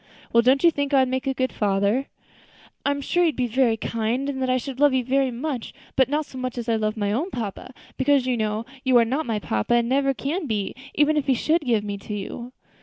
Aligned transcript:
"Well, 0.33 0.41
don't 0.41 0.63
you 0.63 0.71
think 0.71 0.95
I 0.95 1.01
would 1.01 1.09
make 1.09 1.27
a 1.27 1.33
good 1.35 1.51
father?" 1.53 2.07
"I 2.83 2.89
am 2.89 3.01
sure 3.01 3.21
you 3.21 3.27
would 3.27 3.35
be 3.35 3.45
very 3.45 3.77
kind, 3.77 4.29
and 4.29 4.41
that 4.41 4.49
I 4.49 4.57
should 4.57 4.79
love 4.79 4.95
you 4.95 5.03
very 5.05 5.29
much; 5.29 5.75
but 5.95 6.09
not 6.09 6.25
so 6.25 6.39
much 6.39 6.57
as 6.57 6.67
I 6.67 6.75
love 6.75 6.97
my 6.97 7.11
own 7.11 7.29
papa; 7.29 7.71
because, 7.97 8.25
you 8.25 8.35
know, 8.35 8.65
you 8.83 8.97
are 8.97 9.05
not 9.05 9.27
my 9.27 9.37
papa, 9.37 9.75
and 9.75 9.87
never 9.89 10.15
can 10.15 10.47
be, 10.47 10.73
even 10.95 11.17
if 11.17 11.27
he 11.27 11.35
should 11.35 11.61
give 11.61 11.83
me 11.83 11.99
to 11.99 12.15
you." 12.15 12.51